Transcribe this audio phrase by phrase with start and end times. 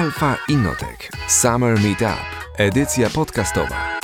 [0.00, 3.98] Alfa Innotech Summer Meetup, edycja podcastowa.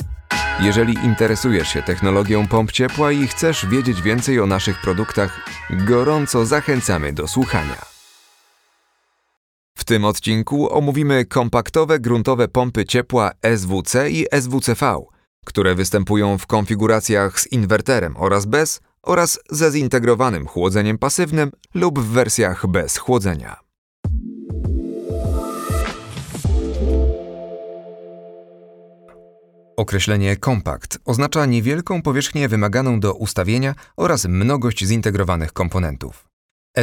[0.61, 5.39] Jeżeli interesujesz się technologią pomp ciepła i chcesz wiedzieć więcej o naszych produktach,
[5.69, 7.85] gorąco zachęcamy do słuchania.
[9.77, 15.05] W tym odcinku omówimy kompaktowe gruntowe pompy ciepła SWC i SWCV,
[15.45, 22.07] które występują w konfiguracjach z inwerterem oraz bez oraz ze zintegrowanym chłodzeniem pasywnym lub w
[22.07, 23.66] wersjach bez chłodzenia.
[29.77, 36.27] Określenie kompakt oznacza niewielką powierzchnię wymaganą do ustawienia oraz mnogość zintegrowanych komponentów.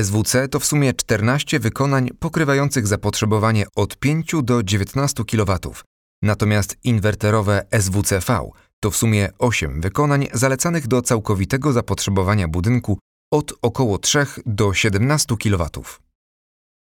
[0.03, 5.59] SWC to w sumie 14 wykonań pokrywających zapotrzebowanie od 5 do 19 kW,
[6.23, 12.99] natomiast inwerterowe SWCV to w sumie 8 wykonań zalecanych do całkowitego zapotrzebowania budynku
[13.33, 15.69] od około 3 do 17 kW.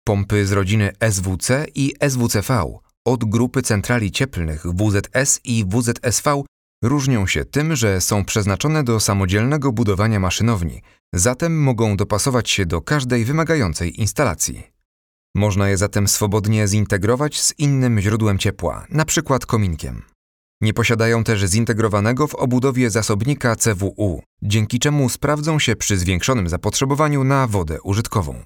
[0.08, 6.44] Pompy z rodziny SWC i SWCV od grupy centrali cieplnych WZS i WZSV
[6.83, 10.81] różnią się tym, że są przeznaczone do samodzielnego budowania maszynowni,
[11.14, 14.64] zatem mogą dopasować się do każdej wymagającej instalacji.
[15.36, 19.39] Można je zatem swobodnie zintegrować z innym źródłem ciepła, np.
[19.48, 20.02] kominkiem.
[20.61, 27.23] Nie posiadają też zintegrowanego w obudowie zasobnika CWU, dzięki czemu sprawdzą się przy zwiększonym zapotrzebowaniu
[27.23, 28.44] na wodę użytkową.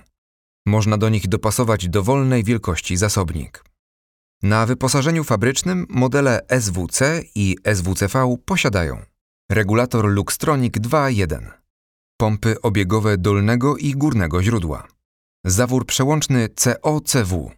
[0.66, 3.73] Można do nich dopasować dowolnej wielkości zasobnik.
[4.44, 9.02] Na wyposażeniu fabrycznym modele SWC i SWCV posiadają
[9.52, 11.52] regulator Luxtronic 2.1,
[12.18, 14.88] pompy obiegowe dolnego i górnego źródła,
[15.46, 17.52] zawór przełączny COCW,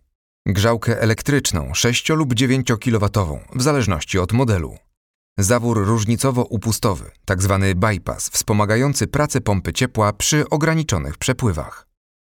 [0.45, 4.77] grzałkę elektryczną 6 lub 9 kW w zależności od modelu,
[5.39, 7.59] zawór różnicowo-upustowy, tzw.
[7.61, 11.87] Tak bypass, wspomagający pracę pompy ciepła przy ograniczonych przepływach.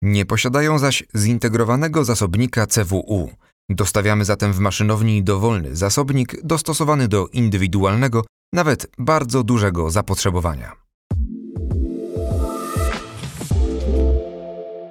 [0.03, 3.31] Nie posiadają zaś zintegrowanego zasobnika CWU,
[3.71, 10.73] Dostawiamy zatem w maszynowni dowolny zasobnik dostosowany do indywidualnego, nawet bardzo dużego zapotrzebowania.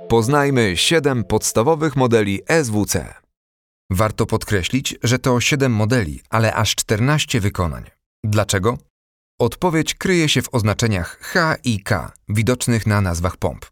[0.10, 3.14] Poznajmy 7 podstawowych modeli SWC.
[3.92, 7.84] Warto podkreślić, że to 7 modeli, ale aż 14 wykonań.
[8.24, 8.78] Dlaczego?
[9.40, 13.66] Odpowiedź kryje się w oznaczeniach H i K, widocznych na nazwach pomp.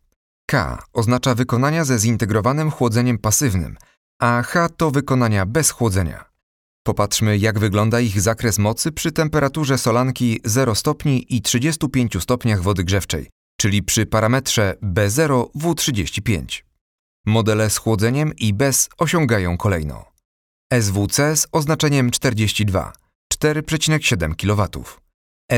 [0.49, 3.77] K oznacza wykonania ze zintegrowanym chłodzeniem pasywnym–
[4.19, 6.25] a H to wykonania bez chłodzenia.
[6.83, 12.83] Popatrzmy, jak wygląda ich zakres mocy przy temperaturze solanki 0 stopni i 35 stopniach wody
[12.83, 16.63] grzewczej, czyli przy parametrze B0 W35.
[17.25, 20.05] Modele z chłodzeniem i bez osiągają kolejno
[20.81, 22.93] SWC z oznaczeniem 42
[23.33, 24.83] 4,7 kW,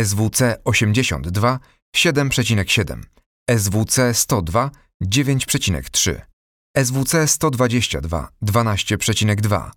[0.03, 1.59] SWC 82
[1.95, 3.01] 7,7,
[3.57, 4.72] SWC 102
[5.03, 6.22] 9,3,
[6.78, 9.72] SWC 122 12,2,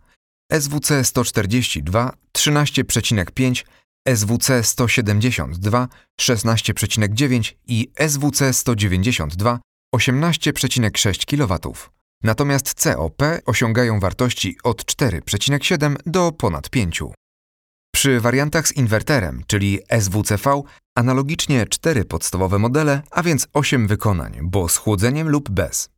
[0.53, 3.65] SWC 142 13,5,
[4.09, 5.89] SWC 172
[6.21, 9.61] 16,9 i SWC 192
[9.95, 11.75] 18,6 kW.
[12.23, 17.03] Natomiast COP osiągają wartości od 4,7 do ponad 5.
[17.95, 20.62] Przy wariantach z inwerterem, czyli SWCV,
[20.95, 25.91] analogicznie 4 podstawowe modele, a więc 8 wykonań, bo z chłodzeniem lub bez.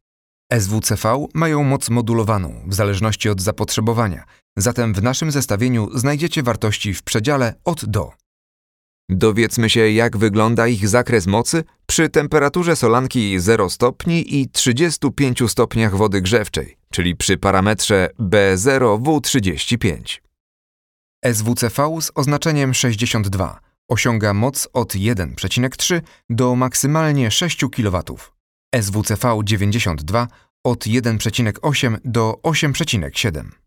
[0.61, 4.25] SWCV mają moc modulowaną w zależności od zapotrzebowania,
[4.57, 8.13] zatem w naszym zestawieniu znajdziecie wartości w przedziale od do.
[9.09, 15.97] Dowiedzmy się, jak wygląda ich zakres mocy przy temperaturze solanki 0 stopni i 35 stopniach
[15.97, 20.21] wody grzewczej, czyli przy parametrze B0W35.
[21.33, 28.03] SWCV z oznaczeniem 62 osiąga moc od 1,3 do maksymalnie 6 kW.
[28.81, 30.29] SWCV 92
[30.65, 33.63] od 1,8 do 8,7.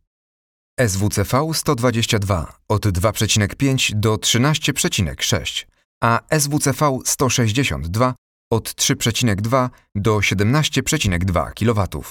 [0.88, 5.66] SWCV 122 od 2,5 do 13,6,
[6.04, 8.16] a SWCV 162
[8.52, 12.04] od 3,2 do 17,2 kW.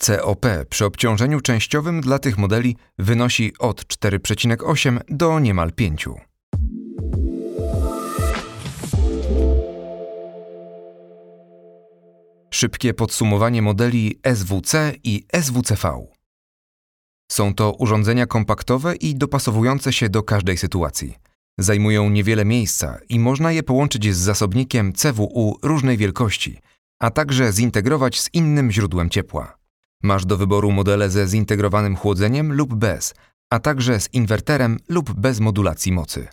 [0.00, 6.08] COP przy obciążeniu częściowym dla tych modeli wynosi od 4,8 do niemal 5.
[12.54, 16.06] Szybkie podsumowanie modeli SWC i SWCV.
[17.32, 21.14] Są to urządzenia kompaktowe i dopasowujące się do każdej sytuacji.
[21.58, 26.58] Zajmują niewiele miejsca i można je połączyć z zasobnikiem CWU różnej wielkości,
[27.02, 29.56] a także zintegrować z innym źródłem ciepła.
[30.02, 33.14] Masz do wyboru modele ze zintegrowanym chłodzeniem lub bez,
[33.50, 36.28] a także z inwerterem lub bez modulacji mocy.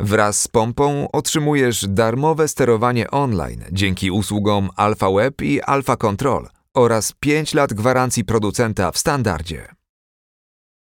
[0.00, 7.12] Wraz z pompą otrzymujesz darmowe sterowanie online dzięki usługom Alpha Web i Alpha Control oraz
[7.20, 9.74] 5 lat gwarancji producenta w standardzie.